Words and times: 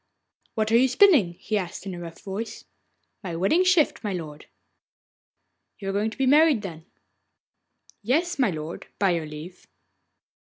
'What 0.55 0.71
are 0.71 0.77
you 0.77 0.87
spinning?' 0.87 1.33
he 1.33 1.59
asked 1.59 1.85
in 1.85 1.93
a 1.93 1.99
rough 1.99 2.21
voice. 2.23 2.65
'My 3.23 3.35
wedding 3.35 3.63
shift, 3.63 4.03
my 4.03 4.13
lord.' 4.13 4.47
'You 5.77 5.89
are 5.89 5.93
going 5.93 6.09
to 6.09 6.17
be 6.17 6.25
married, 6.25 6.63
then?' 6.63 6.87
'Yes, 8.01 8.39
my 8.39 8.49
lord, 8.49 8.87
by 8.97 9.11
your 9.11 9.27
leave. 9.27 9.67